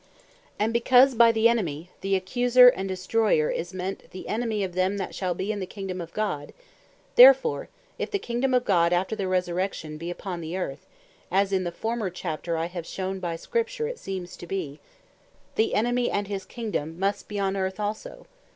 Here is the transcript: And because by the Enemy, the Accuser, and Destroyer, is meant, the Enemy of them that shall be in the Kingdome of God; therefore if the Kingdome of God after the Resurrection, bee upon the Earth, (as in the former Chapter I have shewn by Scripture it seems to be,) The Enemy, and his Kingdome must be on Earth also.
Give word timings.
And 0.57 0.73
because 0.73 1.13
by 1.13 1.31
the 1.31 1.47
Enemy, 1.47 1.91
the 2.01 2.15
Accuser, 2.15 2.69
and 2.69 2.89
Destroyer, 2.89 3.51
is 3.51 3.71
meant, 3.71 4.09
the 4.09 4.27
Enemy 4.27 4.63
of 4.63 4.73
them 4.73 4.97
that 4.97 5.13
shall 5.13 5.35
be 5.35 5.51
in 5.51 5.59
the 5.59 5.67
Kingdome 5.67 6.01
of 6.01 6.11
God; 6.11 6.53
therefore 7.17 7.69
if 7.99 8.09
the 8.09 8.17
Kingdome 8.17 8.55
of 8.55 8.65
God 8.65 8.93
after 8.93 9.15
the 9.15 9.27
Resurrection, 9.27 9.99
bee 9.99 10.09
upon 10.09 10.41
the 10.41 10.57
Earth, 10.57 10.87
(as 11.29 11.53
in 11.53 11.65
the 11.65 11.71
former 11.71 12.09
Chapter 12.09 12.57
I 12.57 12.65
have 12.65 12.87
shewn 12.87 13.19
by 13.19 13.35
Scripture 13.35 13.87
it 13.87 13.99
seems 13.99 14.35
to 14.37 14.47
be,) 14.47 14.79
The 15.53 15.75
Enemy, 15.75 16.09
and 16.09 16.25
his 16.27 16.45
Kingdome 16.45 16.97
must 16.97 17.27
be 17.27 17.37
on 17.37 17.55
Earth 17.55 17.79
also. 17.79 18.25